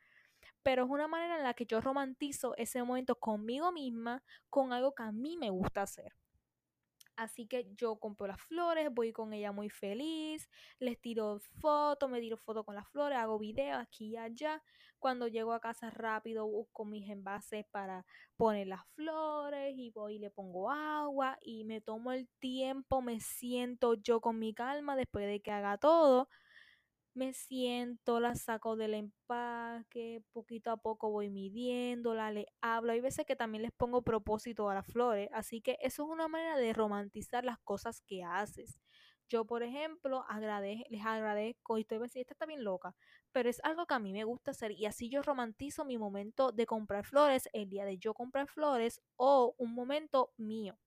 [0.63, 4.93] Pero es una manera en la que yo romantizo ese momento conmigo misma, con algo
[4.93, 6.13] que a mí me gusta hacer.
[7.15, 12.19] Así que yo compro las flores, voy con ella muy feliz, les tiro fotos, me
[12.19, 14.61] tiro fotos con las flores, hago videos aquí y allá.
[15.01, 18.05] Cuando llego a casa rápido busco mis envases para
[18.37, 23.19] poner las flores y voy y le pongo agua y me tomo el tiempo, me
[23.19, 26.29] siento yo con mi calma después de que haga todo
[27.13, 32.93] me siento, la saco del empaque, poquito a poco voy midiéndola, le hablo.
[32.93, 36.27] Hay veces que también les pongo propósito a las flores, así que eso es una
[36.27, 38.79] manera de romantizar las cosas que haces.
[39.31, 40.25] Yo, por ejemplo,
[40.89, 42.93] les agradezco y estoy decir, esta está bien loca,
[43.31, 46.51] pero es algo que a mí me gusta hacer y así yo romantizo mi momento
[46.51, 50.77] de comprar flores, el día de yo comprar flores o un momento mío.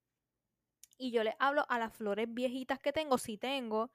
[0.99, 3.91] Y yo les hablo a las flores viejitas que tengo, si tengo,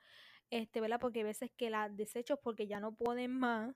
[0.50, 1.00] este, ¿verdad?
[1.00, 3.76] Porque hay veces que las desecho porque ya no pueden más.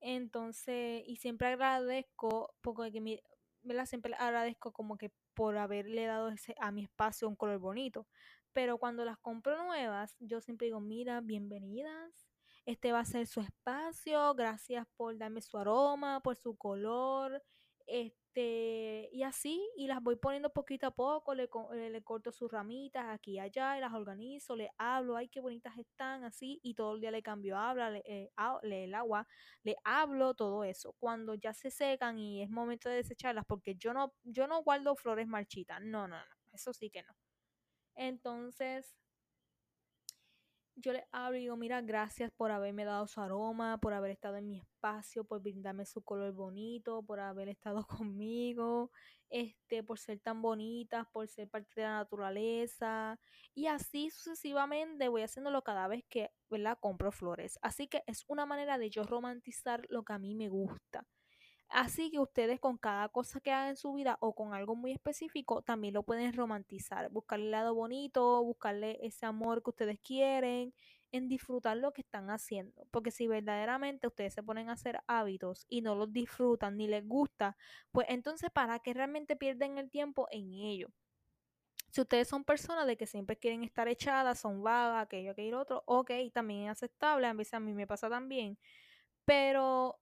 [0.00, 3.20] Entonces, y siempre agradezco, porque mi,
[3.62, 3.86] ¿verdad?
[3.86, 8.06] Siempre agradezco como que por haberle dado ese, a mi espacio un color bonito.
[8.54, 12.28] Pero cuando las compro nuevas, yo siempre digo, mira, bienvenidas.
[12.64, 14.32] Este va a ser su espacio.
[14.34, 17.42] Gracias por darme su aroma, por su color.
[17.86, 22.50] Este, y así, y las voy poniendo poquito a poco, le, eh, le, corto sus
[22.50, 26.74] ramitas aquí y allá, y las organizo, le hablo, ay, qué bonitas están, así, y
[26.74, 28.30] todo el día le cambio habla, le, eh,
[28.62, 29.26] le, el agua,
[29.64, 30.94] le hablo, todo eso.
[30.98, 34.96] Cuando ya se secan y es momento de desecharlas, porque yo no, yo no guardo
[34.96, 37.14] flores marchitas, no, no, no, eso sí que no.
[38.08, 38.94] Entonces,
[40.76, 44.36] yo le hablo y digo, mira, gracias por haberme dado su aroma, por haber estado
[44.36, 48.90] en mi espacio, por brindarme su color bonito, por haber estado conmigo,
[49.30, 53.18] este, por ser tan bonitas, por ser parte de la naturaleza.
[53.54, 56.78] Y así sucesivamente voy haciéndolo cada vez que, ¿verdad?
[56.80, 57.58] Compro flores.
[57.62, 61.06] Así que es una manera de yo romantizar lo que a mí me gusta.
[61.74, 64.92] Así que ustedes con cada cosa que hagan en su vida o con algo muy
[64.92, 70.72] específico también lo pueden romantizar, buscarle el lado bonito, buscarle ese amor que ustedes quieren,
[71.10, 72.86] en disfrutar lo que están haciendo.
[72.92, 77.04] Porque si verdaderamente ustedes se ponen a hacer hábitos y no los disfrutan ni les
[77.08, 77.56] gusta,
[77.90, 80.90] pues entonces ¿para qué realmente pierden el tiempo en ello?
[81.90, 85.82] Si ustedes son personas de que siempre quieren estar echadas, son vagas, aquello, aquello, otro,
[85.86, 88.58] ok, también es aceptable, a veces a mí me pasa también.
[89.24, 90.00] Pero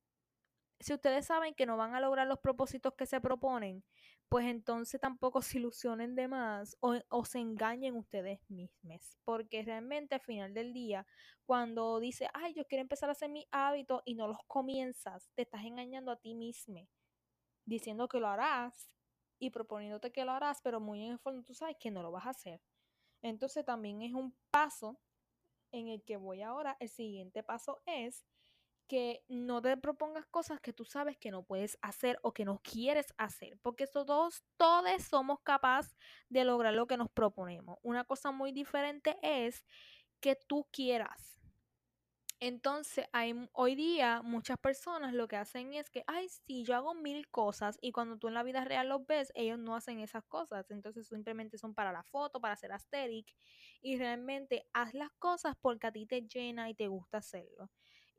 [0.83, 3.85] si ustedes saben que no van a lograr los propósitos que se proponen,
[4.29, 9.19] pues entonces tampoco se ilusionen de más o, se engañen ustedes mismos.
[9.25, 11.07] Porque realmente al final del día,
[11.47, 15.43] cuando dices, ay, yo quiero empezar a hacer mis hábitos y no los comienzas, te
[15.43, 16.89] estás engañando a ti mismo,
[17.65, 18.91] diciendo que lo harás
[19.39, 22.11] y proponiéndote que lo harás, pero muy en el fondo tú sabes que no lo
[22.11, 22.61] vas a hacer.
[23.23, 24.99] Entonces también es un paso
[25.73, 26.77] en el que voy ahora.
[26.81, 28.25] El siguiente paso es
[28.89, 32.61] que no te propongas cosas que tú sabes que no puedes hacer o que no
[32.63, 35.97] quieres hacer, porque todos, todos somos capaces
[36.29, 37.79] de lograr lo que nos proponemos.
[37.83, 39.65] Una cosa muy diferente es
[40.21, 41.39] que tú quieras.
[42.41, 46.93] Entonces, hay, hoy día muchas personas lo que hacen es que, ay, sí, yo hago
[46.93, 50.25] mil cosas y cuando tú en la vida real los ves, ellos no hacen esas
[50.25, 50.69] cosas.
[50.73, 53.33] Entonces, simplemente son para la foto, para hacer aesthetic
[53.81, 57.71] y realmente haz las cosas porque a ti te llena y te gusta hacerlo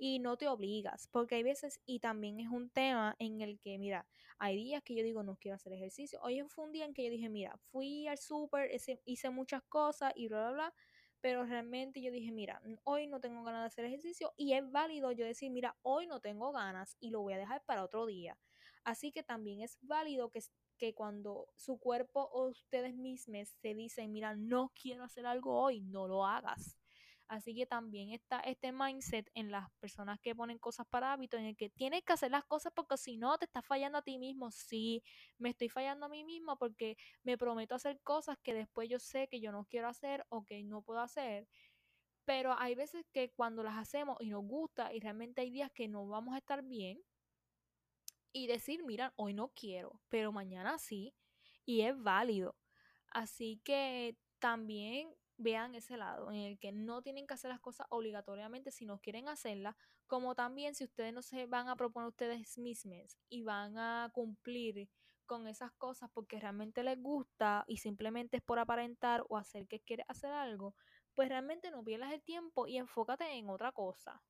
[0.05, 3.77] y no te obligas, porque hay veces, y también es un tema en el que,
[3.77, 4.05] mira,
[4.37, 6.19] hay días que yo digo, no quiero hacer ejercicio.
[6.21, 8.69] Hoy fue un día en que yo dije, mira, fui al súper,
[9.05, 10.73] hice muchas cosas y bla, bla, bla,
[11.21, 15.13] pero realmente yo dije, mira, hoy no tengo ganas de hacer ejercicio y es válido
[15.13, 18.37] yo decir, mira, hoy no tengo ganas y lo voy a dejar para otro día.
[18.83, 20.41] Así que también es válido que,
[20.77, 25.79] que cuando su cuerpo o ustedes mismos se dicen, mira, no quiero hacer algo hoy,
[25.79, 26.82] no lo hagas
[27.33, 31.45] Así que también está este mindset en las personas que ponen cosas para hábito, en
[31.45, 34.19] el que tienes que hacer las cosas porque si no te estás fallando a ti
[34.19, 34.51] mismo.
[34.51, 35.01] Sí,
[35.39, 39.27] me estoy fallando a mí mismo porque me prometo hacer cosas que después yo sé
[39.29, 41.47] que yo no quiero hacer o que no puedo hacer.
[42.23, 45.87] Pero hay veces que cuando las hacemos y nos gusta y realmente hay días que
[45.87, 47.01] no vamos a estar bien
[48.31, 51.15] y decir, mira, hoy no quiero, pero mañana sí
[51.65, 52.55] y es válido.
[53.07, 57.87] Así que también vean ese lado en el que no tienen que hacer las cosas
[57.89, 59.75] obligatoriamente si no quieren hacerlas,
[60.07, 64.89] como también si ustedes no se van a proponer ustedes mismos y van a cumplir
[65.25, 69.79] con esas cosas porque realmente les gusta y simplemente es por aparentar o hacer que
[69.79, 70.75] quieres hacer algo,
[71.15, 74.21] pues realmente no pierdas el tiempo y enfócate en otra cosa.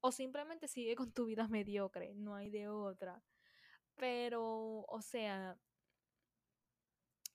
[0.00, 3.22] O simplemente sigue con tu vida mediocre, no hay de otra.
[3.96, 5.58] Pero, o sea,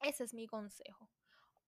[0.02, 1.10] ese es mi consejo.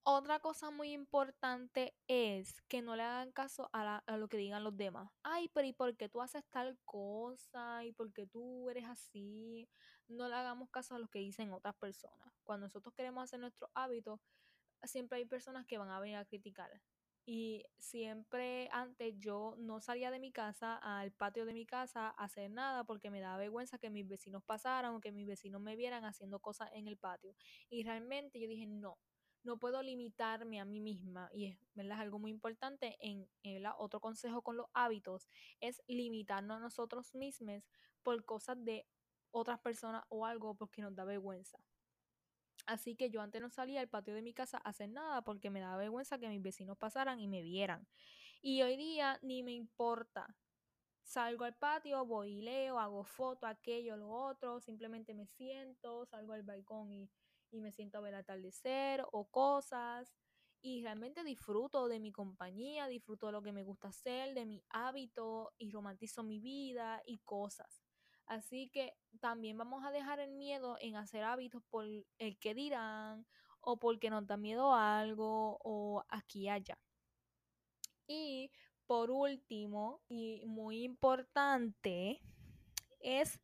[0.08, 4.76] Otra cosa muy importante es que no le hagan caso a, lo que digan los
[4.76, 5.10] demás.
[5.24, 7.84] Ay, pero ¿y por qué tú haces tal cosa?
[7.84, 9.68] ¿Y por qué tú eres así?
[10.06, 12.32] No le hagamos caso a lo que dicen otras personas.
[12.44, 14.20] Cuando nosotros queremos hacer nuestro hábito,
[14.84, 16.70] siempre hay personas que van a venir a criticar.
[17.24, 22.24] Y siempre antes yo no salía de mi casa al patio de mi casa a
[22.26, 25.74] hacer nada porque me daba vergüenza que mis vecinos pasaran o que mis vecinos me
[25.74, 27.34] vieran haciendo cosas en el patio.
[27.68, 28.96] Y realmente yo dije, no,
[29.46, 31.30] no puedo limitarme a mí misma.
[31.32, 32.00] Y es ¿verdad?
[32.00, 35.28] algo muy importante en, en otro consejo con los hábitos,
[35.60, 37.62] es limitarnos a nosotros mismos
[38.02, 38.86] por cosas de
[39.30, 41.58] otras personas o algo porque nos da vergüenza.
[42.66, 45.50] Así que yo antes no salía al patio de mi casa a hacer nada porque
[45.50, 47.86] me daba vergüenza que mis vecinos pasaran y me vieran.
[48.42, 50.36] Y hoy día ni me importa.
[51.02, 56.32] Salgo al patio, voy y leo, hago foto, aquello, lo otro, simplemente me siento, salgo
[56.32, 57.08] al balcón y,
[57.50, 60.14] y me siento a ver atardecer o cosas.
[60.62, 64.64] Y realmente disfruto de mi compañía, disfruto de lo que me gusta hacer, de mi
[64.70, 67.82] hábito y romantizo mi vida y cosas.
[68.26, 73.26] Así que también vamos a dejar el miedo en hacer hábitos por el que dirán
[73.60, 76.78] o porque nos da miedo a algo o aquí y allá.
[78.08, 78.50] Y
[78.86, 82.20] por último, y muy importante,
[83.00, 83.40] es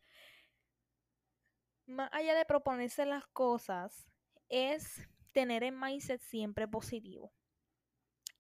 [1.87, 4.09] más allá de proponerse las cosas,
[4.49, 7.33] es tener el mindset siempre positivo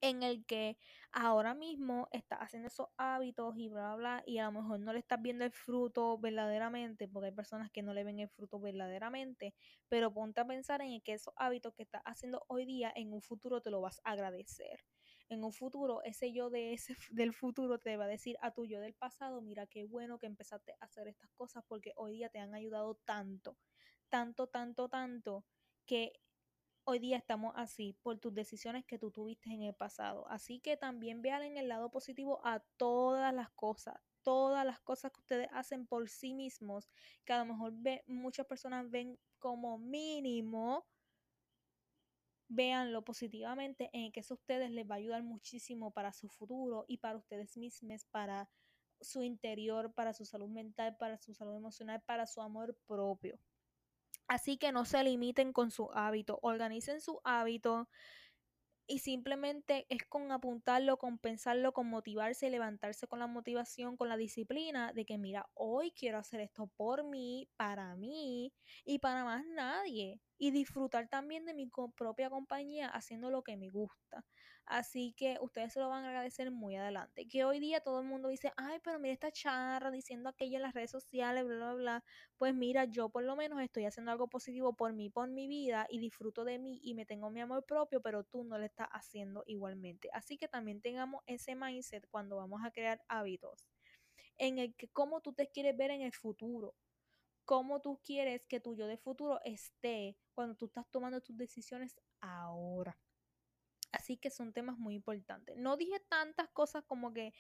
[0.03, 0.77] en el que
[1.13, 4.93] ahora mismo estás haciendo esos hábitos y bla, bla, bla, y a lo mejor no
[4.93, 8.61] le estás viendo el fruto verdaderamente, porque hay personas que no le ven el fruto
[8.61, 9.55] verdaderamente,
[9.89, 13.23] pero ponte a pensar en que esos hábitos que estás haciendo hoy día, en un
[13.23, 14.81] futuro te lo vas a agradecer.
[15.33, 18.67] En un futuro, ese yo de ese, del futuro te va a decir a tu
[18.67, 22.29] yo del pasado, mira qué bueno que empezaste a hacer estas cosas porque hoy día
[22.29, 23.57] te han ayudado tanto,
[24.11, 25.45] tanto, tanto, tanto,
[25.87, 26.13] que
[26.85, 30.29] hoy día estamos así por tus decisiones que tú tuviste en el pasado.
[30.29, 35.13] Así que también vean en el lado positivo a todas las cosas, todas las cosas
[35.13, 36.91] que ustedes hacen por sí mismos,
[37.25, 40.87] que a lo mejor ve, muchas personas ven como mínimo.
[42.55, 46.85] Véanlo positivamente en que eso a ustedes les va a ayudar muchísimo para su futuro
[46.87, 48.51] y para ustedes mismos, para
[49.01, 53.39] su interior, para su salud mental, para su salud emocional, para su amor propio.
[54.29, 57.89] Así que no se limiten con su hábito, organicen su hábito
[58.87, 64.11] y simplemente es con apuntarlo, con pensarlo, con motivarse y levantarse con la motivación, con
[64.11, 68.53] la disciplina de que mira, hoy quiero hacer esto por mí, para mí
[68.85, 70.21] y para más nadie.
[70.43, 74.27] Y disfrutar también de mi propia compañía haciendo lo que me gusta.
[74.67, 77.29] Así que ustedes se lo van a agradecer muy adelante.
[77.29, 80.63] Que hoy día todo el mundo dice, ay, pero mira esta charra diciendo aquello en
[80.63, 82.05] las redes sociales, bla, bla, bla.
[82.39, 85.87] Pues mira, yo por lo menos estoy haciendo algo positivo por mí, por mi vida
[85.89, 88.89] y disfruto de mí y me tengo mi amor propio, pero tú no lo estás
[88.91, 90.09] haciendo igualmente.
[90.13, 93.69] Así que también tengamos ese mindset cuando vamos a crear hábitos
[94.39, 96.75] en el que cómo tú te quieres ver en el futuro
[97.45, 102.01] cómo tú quieres que tu yo de futuro esté cuando tú estás tomando tus decisiones
[102.21, 102.99] ahora.
[103.93, 105.57] Así que son temas muy importantes.
[105.57, 107.35] No dije tantas cosas como que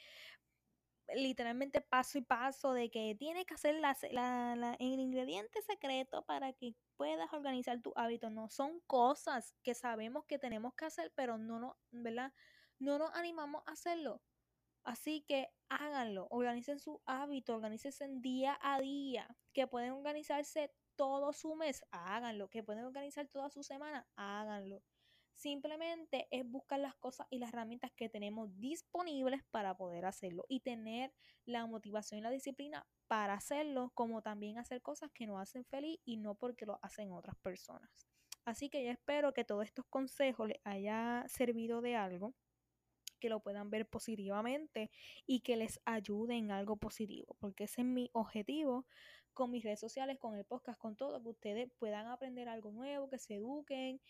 [1.14, 3.96] literalmente paso y paso de que tienes que hacer la,
[4.78, 8.30] el ingrediente secreto para que puedas organizar tu hábito.
[8.30, 12.32] No, son cosas que sabemos que tenemos que hacer, pero no, no, ¿verdad?
[12.82, 14.20] no nos animamos a hacerlo.
[14.84, 21.54] Así que háganlo, organicen su hábito, organícense día a día, que pueden organizarse todo su
[21.54, 24.82] mes, háganlo, que pueden organizar toda su semana, háganlo.
[25.34, 30.60] Simplemente es buscar las cosas y las herramientas que tenemos disponibles para poder hacerlo y
[30.60, 31.12] tener
[31.46, 35.98] la motivación y la disciplina para hacerlo, como también hacer cosas que nos hacen feliz
[36.04, 37.90] y no porque lo hacen otras personas.
[38.44, 42.34] Así que yo espero que todos estos consejos les haya servido de algo
[43.22, 44.90] que lo puedan ver positivamente
[45.26, 48.84] y que les ayude en algo positivo, porque ese es mi objetivo
[49.32, 53.08] con mis redes sociales, con el podcast, con todo, que ustedes puedan aprender algo nuevo,
[53.08, 54.00] que se eduquen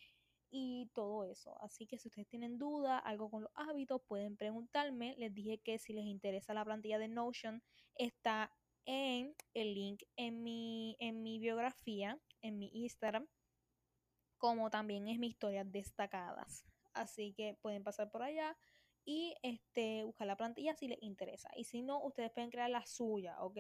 [0.51, 1.61] y todo eso.
[1.61, 5.15] Así que si ustedes tienen duda, algo con los hábitos, pueden preguntarme.
[5.19, 7.63] Les dije que si les interesa la plantilla de Notion,
[7.97, 8.51] está
[8.87, 13.29] en el link en mi, en mi biografía, en mi Instagram,
[14.39, 16.65] como también es mi historias destacadas.
[16.95, 18.57] Así que pueden pasar por allá
[19.05, 21.51] y este, buscar la plantilla si les interesa.
[21.57, 23.59] Y si no, ustedes pueden crear la suya, ¿ok?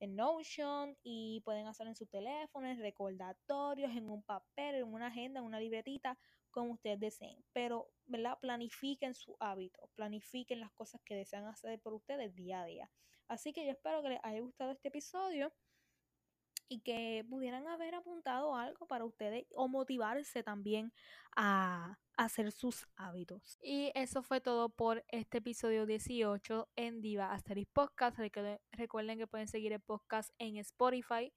[0.00, 5.06] En Notion y pueden hacerlo en su teléfono, en recordatorios, en un papel, en una
[5.06, 6.18] agenda, en una libretita,
[6.50, 7.44] como ustedes deseen.
[7.52, 8.38] Pero, ¿verdad?
[8.40, 12.90] Planifiquen su hábito, planifiquen las cosas que desean hacer por ustedes día a día.
[13.28, 15.52] Así que yo espero que les haya gustado este episodio
[16.68, 20.92] y que pudieran haber apuntado algo para ustedes o motivarse también
[21.36, 23.58] a hacer sus hábitos.
[23.62, 28.18] Y eso fue todo por este episodio 18 en Diva Asterix Podcast.
[28.72, 31.32] Recuerden que pueden seguir el podcast en Spotify,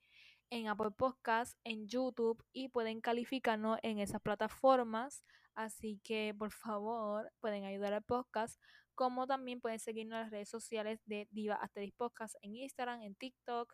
[0.49, 5.23] en Apple Podcasts, en YouTube y pueden calificarnos en esas plataformas.
[5.55, 8.61] Así que por favor pueden ayudar al podcast,
[8.93, 13.15] como también pueden seguirnos en las redes sociales de Diva Asteris Podcast en Instagram, en
[13.15, 13.73] TikTok,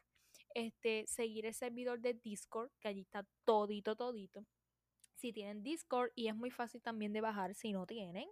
[0.55, 4.45] este, seguir el servidor de Discord, que allí está todito, todito.
[5.15, 8.27] Si tienen Discord y es muy fácil también de bajar si no tienen,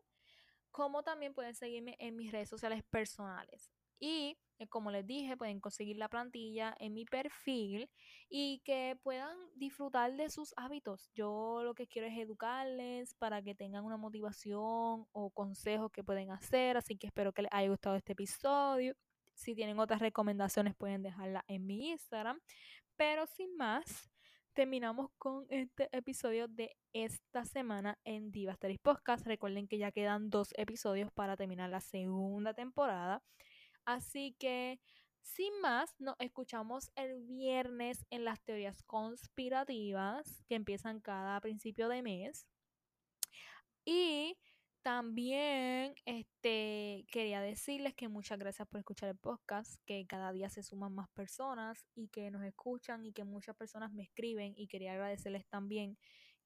[0.72, 3.72] como también pueden seguirme en mis redes sociales personales.
[4.00, 7.90] Y eh, como les dije, pueden conseguir la plantilla en mi perfil
[8.30, 11.12] y que puedan disfrutar de sus hábitos.
[11.14, 16.32] Yo lo que quiero es educarles para que tengan una motivación o consejos que pueden
[16.32, 16.78] hacer.
[16.78, 18.96] Así que espero que les haya gustado este episodio.
[19.42, 22.40] Si tienen otras recomendaciones pueden dejarla en mi Instagram.
[22.96, 24.12] Pero sin más,
[24.54, 29.26] terminamos con este episodio de esta semana en Divasteris Podcast.
[29.26, 33.24] Recuerden que ya quedan dos episodios para terminar la segunda temporada.
[33.84, 34.80] Así que,
[35.24, 42.04] sin más, nos escuchamos el viernes en las teorías conspirativas que empiezan cada principio de
[42.04, 42.46] mes.
[43.86, 44.38] Y
[44.82, 50.64] también este, quería decirles que muchas gracias por escuchar el podcast, que cada día se
[50.64, 54.94] suman más personas y que nos escuchan y que muchas personas me escriben y quería
[54.94, 55.98] agradecerles también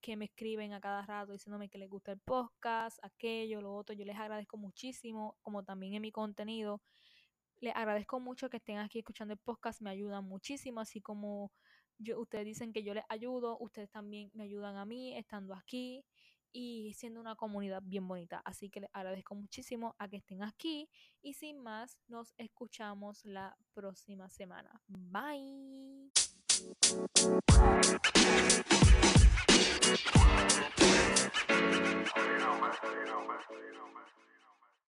[0.02, 3.96] que me escriben a cada rato diciéndome que les gusta el podcast, aquello, lo otro.
[3.96, 6.82] Yo les agradezco muchísimo, como también en mi contenido.
[7.62, 11.52] Les agradezco mucho que estén aquí escuchando el podcast, me ayudan muchísimo, así como
[11.98, 16.04] yo, ustedes dicen que yo les ayudo, ustedes también me ayudan a mí estando aquí
[16.56, 18.42] y siendo una comunidad bien bonita.
[18.46, 20.90] Así que les agradezco muchísimo a que estén aquí
[21.22, 24.82] y sin más, nos escuchamos la próxima semana.
[24.88, 26.12] Bye.